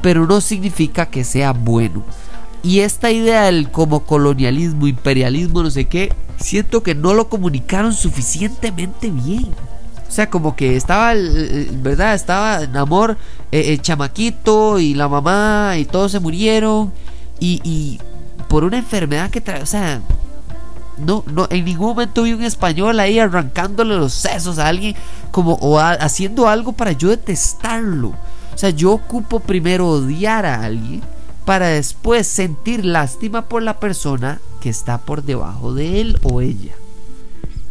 Pero 0.04 0.28
no 0.28 0.40
significa 0.40 1.08
que 1.08 1.24
sea 1.24 1.52
bueno. 1.54 2.04
Y 2.62 2.82
esta 2.82 3.12
idea 3.12 3.46
del 3.46 3.72
como 3.72 4.06
colonialismo, 4.06 4.88
imperialismo, 4.88 5.64
no 5.64 5.72
sé 5.72 5.86
qué, 5.86 6.14
siento 6.38 6.84
que 6.84 6.94
no 6.94 7.16
lo 7.16 7.28
comunicaron 7.28 7.94
suficientemente 7.94 9.10
bien. 9.10 9.48
O 10.08 10.12
sea, 10.16 10.30
como 10.30 10.56
que 10.56 10.76
estaba, 10.76 11.14
¿verdad? 11.82 12.14
Estaba 12.14 12.62
en 12.62 12.78
amor 12.78 13.18
el 13.52 13.60
eh, 13.60 13.74
eh, 13.74 13.78
chamaquito 13.80 14.78
y 14.78 14.94
la 14.94 15.08
mamá 15.08 15.74
y 15.78 15.86
todos 15.86 16.12
se 16.12 16.20
murieron. 16.20 16.94
Y, 17.40 18.00
por 18.48 18.64
una 18.64 18.78
enfermedad 18.78 19.32
que 19.32 19.42
trae, 19.42 19.64
o 19.64 19.66
sea, 19.66 20.00
no, 20.98 21.24
no, 21.26 21.48
en 21.50 21.66
ningún 21.66 21.88
momento 21.88 22.22
vi 22.22 22.34
un 22.34 22.44
español 22.44 23.00
ahí 23.00 23.18
arrancándole 23.18 23.96
los 23.96 24.14
sesos 24.14 24.60
a 24.60 24.68
alguien 24.68 24.96
como 25.32 25.54
o 25.54 25.80
haciendo 25.80 26.48
algo 26.48 26.74
para 26.74 26.92
yo 26.92 27.10
detestarlo. 27.10 28.14
O 28.54 28.58
sea, 28.58 28.70
yo 28.70 28.92
ocupo 28.92 29.40
primero 29.40 29.90
odiar 29.90 30.46
a 30.46 30.64
alguien 30.64 31.02
para 31.46 31.68
después 31.68 32.28
sentir 32.28 32.86
lástima 32.86 33.44
por 33.44 33.64
la 33.64 33.80
persona 33.80 34.40
que 34.62 34.70
está 34.70 35.00
por 35.00 35.24
debajo 35.24 35.74
de 35.74 36.02
él 36.02 36.18
o 36.24 36.42
ella. 36.42 36.74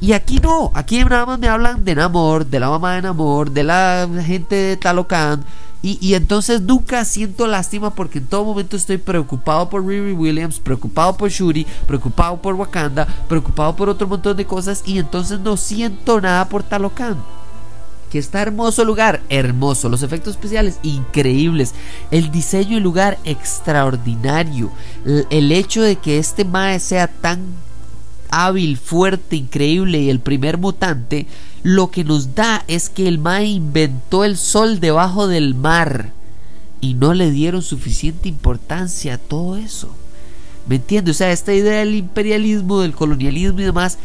Y 0.00 0.14
aquí 0.14 0.40
no, 0.40 0.72
aquí 0.74 1.02
nada 1.04 1.26
más 1.26 1.38
me 1.38 1.48
hablan 1.48 1.84
de 1.84 1.94
Namor, 1.94 2.46
de 2.46 2.58
la 2.58 2.68
mamá 2.68 2.96
de 2.96 3.02
Namor, 3.02 3.52
de 3.52 3.62
la 3.62 4.08
gente 4.26 4.56
de 4.56 4.76
Talocan. 4.76 5.44
Y, 5.80 5.98
y, 6.00 6.14
entonces 6.14 6.60
nunca 6.60 7.04
siento 7.04 7.46
lástima 7.46 7.94
porque 7.94 8.18
en 8.18 8.26
todo 8.26 8.44
momento 8.44 8.76
estoy 8.76 8.98
preocupado 8.98 9.68
por 9.68 9.84
Riri 9.84 10.12
Williams, 10.12 10.60
preocupado 10.60 11.16
por 11.16 11.28
Shuri, 11.28 11.66
preocupado 11.86 12.40
por 12.40 12.54
Wakanda, 12.54 13.06
preocupado 13.28 13.74
por 13.74 13.88
otro 13.88 14.06
montón 14.06 14.36
de 14.36 14.44
cosas 14.44 14.82
y 14.86 14.98
entonces 14.98 15.40
no 15.40 15.56
siento 15.56 16.20
nada 16.20 16.48
por 16.48 16.62
Talocan. 16.62 17.16
Que 18.12 18.18
está 18.18 18.42
hermoso 18.42 18.84
lugar, 18.84 19.22
hermoso, 19.30 19.88
los 19.88 20.02
efectos 20.02 20.34
especiales 20.34 20.78
increíbles, 20.82 21.72
el 22.10 22.30
diseño 22.30 22.74
del 22.74 22.82
lugar 22.82 23.18
extraordinario, 23.24 24.70
el, 25.06 25.26
el 25.30 25.50
hecho 25.50 25.80
de 25.80 25.96
que 25.96 26.18
este 26.18 26.44
Mae 26.44 26.78
sea 26.78 27.08
tan 27.08 27.40
hábil, 28.28 28.76
fuerte, 28.76 29.36
increíble 29.36 29.98
y 29.98 30.10
el 30.10 30.20
primer 30.20 30.58
mutante, 30.58 31.26
lo 31.62 31.90
que 31.90 32.04
nos 32.04 32.34
da 32.34 32.64
es 32.68 32.90
que 32.90 33.08
el 33.08 33.18
Mae 33.18 33.46
inventó 33.46 34.24
el 34.24 34.36
sol 34.36 34.78
debajo 34.78 35.26
del 35.26 35.54
mar 35.54 36.12
y 36.82 36.94
no 36.94 37.14
le 37.14 37.30
dieron 37.30 37.62
suficiente 37.62 38.28
importancia 38.28 39.14
a 39.14 39.18
todo 39.18 39.56
eso. 39.56 39.94
¿Me 40.66 40.76
entiendes? 40.76 41.16
O 41.16 41.18
sea, 41.18 41.32
esta 41.32 41.54
idea 41.54 41.78
del 41.78 41.94
imperialismo, 41.94 42.80
del 42.80 42.92
colonialismo 42.92 43.60
y 43.60 43.64
demás 43.64 43.98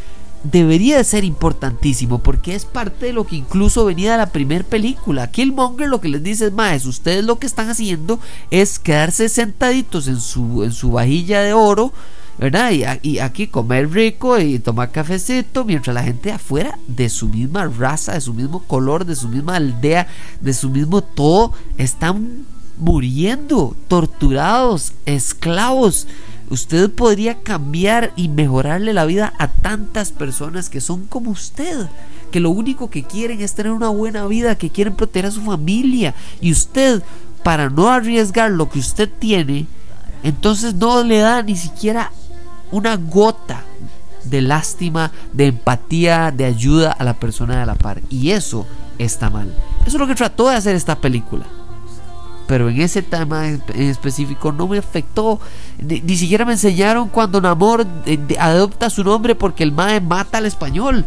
debería 0.44 0.98
de 0.98 1.04
ser 1.04 1.24
importantísimo 1.24 2.20
porque 2.20 2.56
es 2.56 2.66
parte 2.66 3.08
de 3.08 3.14
lo 3.14 3.26
que 3.26 3.36
incluso 3.36 3.86
venía 3.86 4.14
de 4.14 4.18
la 4.18 4.32
primera 4.32 4.64
película. 4.64 5.32
Killmonger 5.32 5.88
lo 5.88 6.02
que 6.02 6.10
les 6.10 6.24
dice 6.24 6.48
es, 6.48 6.54
maes, 6.54 6.86
ustedes 6.86 7.24
lo 7.24 7.40
que 7.40 7.48
están 7.48 7.70
haciendo 7.70 8.20
es 8.52 8.80
quedarse 8.80 9.30
sentaditos 9.30 10.08
en 10.08 10.20
su, 10.20 10.64
en 10.64 10.72
su 10.72 10.92
vajilla 10.92 11.42
de 11.42 11.54
oro 11.54 11.94
¿verdad? 12.38 12.72
Y, 13.02 13.20
aquí 13.20 13.48
comer 13.48 13.92
rico 13.92 14.40
y 14.40 14.60
tomar 14.60 14.92
cafecito 14.92 15.66
mientras 15.66 15.94
la 15.94 16.04
gente 16.04 16.32
afuera 16.32 16.78
de 16.88 17.10
su 17.10 17.30
misma 17.30 17.66
raza, 17.66 18.14
de 18.14 18.22
su 18.22 18.34
mismo 18.34 18.64
color, 18.64 19.06
de 19.06 19.16
su 19.16 19.28
misma 19.28 19.56
aldea, 19.56 20.08
de 20.40 20.54
su 20.54 20.70
mismo 20.70 21.02
todo, 21.02 21.54
están 21.78 22.46
muriendo, 22.78 23.76
torturados, 23.88 24.94
esclavos. 25.06 26.08
Usted 26.50 26.90
podría 26.92 27.42
cambiar 27.42 28.14
y 28.16 28.30
mejorarle 28.30 28.94
la 28.94 29.06
vida 29.06 29.34
a 29.38 29.50
tantas 29.50 30.12
personas 30.12 30.70
que 30.70 30.80
son 30.80 31.06
como 31.06 31.32
usted, 31.32 31.88
que 32.32 32.40
lo 32.40 32.52
único 32.52 32.90
que 32.90 33.04
quieren 33.04 33.42
es 33.42 33.54
tener 33.54 33.74
una 33.74 33.90
buena 33.90 34.26
vida, 34.28 34.58
que 34.58 34.70
quieren 34.70 34.96
proteger 34.96 35.26
a 35.26 35.32
su 35.32 35.42
familia. 35.42 36.16
Y 36.40 36.52
usted, 36.52 37.04
para 37.44 37.70
no 37.70 37.90
arriesgar 37.90 38.52
lo 38.52 38.70
que 38.70 38.80
usted 38.80 39.10
tiene, 39.20 39.68
entonces 40.24 40.74
no 40.76 41.04
le 41.04 41.20
da 41.20 41.44
ni 41.44 41.58
siquiera 41.58 42.12
una 42.72 42.96
gota 42.96 43.64
de 44.24 44.42
lástima, 44.42 45.12
de 45.34 45.48
empatía, 45.48 46.32
de 46.32 46.46
ayuda 46.46 46.92
a 46.92 47.04
la 47.04 47.14
persona 47.14 47.60
de 47.60 47.66
la 47.66 47.76
par. 47.76 48.02
Y 48.10 48.32
eso 48.32 48.66
está 48.98 49.30
mal. 49.30 49.54
Eso 49.82 49.98
es 49.98 50.00
lo 50.00 50.08
que 50.08 50.16
trató 50.16 50.50
de 50.50 50.56
hacer 50.56 50.76
esta 50.76 51.00
película. 51.00 51.46
Pero 52.48 52.70
en 52.70 52.82
ese 52.82 53.02
tema 53.02 53.48
en 53.50 53.62
específico 53.76 54.52
no 54.52 54.68
me 54.68 54.78
afectó. 54.78 55.40
Ni, 55.80 56.16
siquiera 56.16 56.46
me 56.46 56.54
enseñaron 56.54 57.10
cuando 57.10 57.42
Namor 57.42 57.86
eh, 58.06 58.18
adopta 58.40 58.90
su 58.90 59.04
nombre 59.04 59.36
porque 59.36 59.64
el 59.64 59.74
Mae 59.74 60.00
mata 60.00 60.38
al 60.38 60.46
español. 60.46 61.06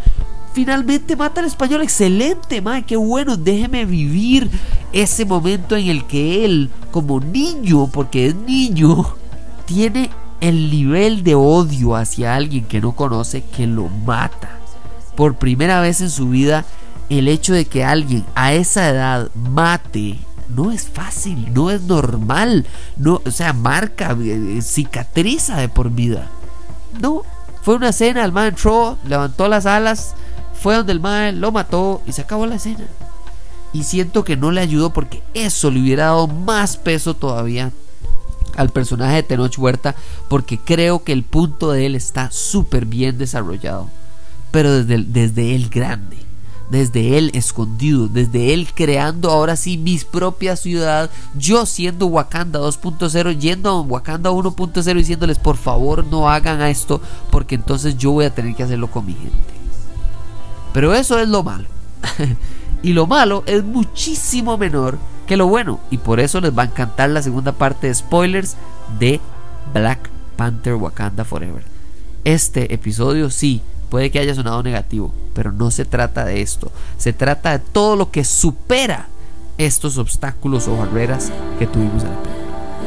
Finalmente 0.52 1.16
mata 1.16 1.40
al 1.40 1.46
español. 1.46 1.82
Excelente, 1.82 2.60
Mae, 2.60 2.84
qué 2.84 2.96
bueno. 2.96 3.36
Déjeme 3.36 3.86
vivir 3.86 4.50
ese 4.92 5.24
momento 5.24 5.76
en 5.76 5.88
el 5.88 6.04
que 6.04 6.44
él, 6.44 6.70
como 6.90 7.20
niño, 7.20 7.86
porque 7.86 8.26
es 8.26 8.34
niño, 8.34 9.06
tiene 9.64 10.10
el 10.40 10.70
nivel 10.70 11.22
de 11.22 11.34
odio 11.34 11.96
hacia 11.96 12.34
alguien 12.34 12.64
que 12.64 12.80
no 12.80 12.92
conoce 12.92 13.42
que 13.42 13.66
lo 13.66 13.88
mata. 13.88 14.58
Por 15.16 15.36
primera 15.36 15.80
vez 15.80 16.00
en 16.00 16.10
su 16.10 16.30
vida, 16.30 16.64
el 17.08 17.28
hecho 17.28 17.52
de 17.52 17.64
que 17.64 17.84
alguien 17.84 18.24
a 18.34 18.52
esa 18.52 18.88
edad 18.88 19.30
mate 19.34 20.18
no 20.54 20.70
es 20.70 20.88
fácil, 20.88 21.52
no 21.54 21.70
es 21.70 21.82
normal, 21.82 22.66
no, 22.96 23.22
o 23.24 23.30
sea, 23.30 23.52
marca, 23.52 24.16
eh, 24.20 24.58
eh, 24.58 24.62
cicatriza 24.62 25.56
de 25.56 25.68
por 25.68 25.90
vida. 25.90 26.28
No, 27.00 27.22
fue 27.62 27.76
una 27.76 27.90
escena, 27.90 28.24
el 28.24 28.32
man 28.32 28.48
entró, 28.48 28.98
levantó 29.04 29.48
las 29.48 29.66
alas, 29.66 30.14
fue 30.60 30.74
donde 30.74 30.92
el 30.92 31.00
man 31.00 31.40
lo 31.40 31.52
mató 31.52 32.02
y 32.06 32.12
se 32.12 32.22
acabó 32.22 32.46
la 32.46 32.56
escena. 32.56 32.86
Y 33.72 33.84
siento 33.84 34.24
que 34.24 34.36
no 34.36 34.50
le 34.50 34.60
ayudó 34.60 34.90
porque 34.90 35.22
eso 35.34 35.70
le 35.70 35.80
hubiera 35.80 36.06
dado 36.06 36.26
más 36.26 36.76
peso 36.76 37.14
todavía 37.14 37.70
al 38.56 38.70
personaje 38.70 39.16
de 39.16 39.22
Tenoch 39.22 39.56
Huerta 39.58 39.94
porque 40.28 40.58
creo 40.58 41.04
que 41.04 41.12
el 41.12 41.22
punto 41.22 41.70
de 41.70 41.86
él 41.86 41.94
está 41.94 42.30
súper 42.30 42.84
bien 42.84 43.16
desarrollado. 43.16 43.88
Pero 44.50 44.82
desde, 44.82 45.04
desde 45.04 45.54
él 45.54 45.68
grande, 45.68 46.16
desde 46.70 47.18
él 47.18 47.30
escondido, 47.34 48.08
desde 48.08 48.54
él 48.54 48.68
creando 48.74 49.30
ahora 49.30 49.56
sí 49.56 49.76
mis 49.76 50.04
propia 50.04 50.56
ciudad, 50.56 51.10
yo 51.34 51.66
siendo 51.66 52.06
Wakanda 52.06 52.60
2.0, 52.60 53.38
yendo 53.38 53.70
a 53.70 53.80
Wakanda 53.80 54.30
1.0 54.30 54.94
diciéndoles 54.94 55.38
por 55.38 55.56
favor 55.56 56.04
no 56.06 56.30
hagan 56.30 56.62
esto 56.62 57.00
porque 57.30 57.56
entonces 57.56 57.98
yo 57.98 58.12
voy 58.12 58.24
a 58.24 58.34
tener 58.34 58.54
que 58.54 58.62
hacerlo 58.62 58.88
con 58.90 59.04
mi 59.04 59.14
gente. 59.14 59.36
Pero 60.72 60.94
eso 60.94 61.18
es 61.18 61.28
lo 61.28 61.42
malo. 61.42 61.66
y 62.82 62.92
lo 62.92 63.06
malo 63.06 63.42
es 63.46 63.64
muchísimo 63.64 64.56
menor 64.56 64.98
que 65.26 65.36
lo 65.36 65.48
bueno. 65.48 65.80
Y 65.90 65.98
por 65.98 66.20
eso 66.20 66.40
les 66.40 66.56
va 66.56 66.62
a 66.62 66.66
encantar 66.66 67.10
la 67.10 67.22
segunda 67.22 67.52
parte 67.52 67.88
de 67.88 67.94
spoilers 67.94 68.56
de 68.98 69.20
Black 69.74 70.08
Panther 70.36 70.74
Wakanda 70.74 71.24
Forever. 71.24 71.64
Este 72.24 72.72
episodio 72.72 73.30
sí 73.30 73.62
puede 73.90 74.10
que 74.10 74.20
haya 74.20 74.34
sonado 74.34 74.62
negativo, 74.62 75.12
pero 75.34 75.52
no 75.52 75.70
se 75.70 75.84
trata 75.84 76.24
de 76.24 76.40
esto. 76.40 76.72
Se 76.96 77.12
trata 77.12 77.52
de 77.52 77.58
todo 77.58 77.96
lo 77.96 78.10
que 78.10 78.24
supera 78.24 79.08
estos 79.58 79.98
obstáculos 79.98 80.68
o 80.68 80.76
barreras 80.76 81.30
que 81.58 81.66
tuvimos 81.66 82.02
película. 82.04 82.30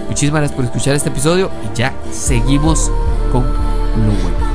Muchísimas 0.07 0.41
gracias 0.41 0.55
por 0.55 0.65
escuchar 0.65 0.95
este 0.95 1.10
episodio 1.10 1.51
y 1.72 1.77
ya 1.77 1.93
seguimos 2.12 2.89
con 3.31 3.43
lo 3.43 4.12
bueno. 4.22 4.52